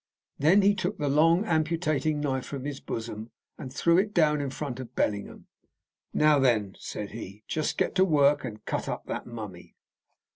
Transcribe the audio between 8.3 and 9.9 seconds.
and cut up that mummy."